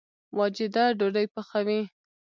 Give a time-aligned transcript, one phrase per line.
[0.37, 1.81] واجده ډوډۍ پخوي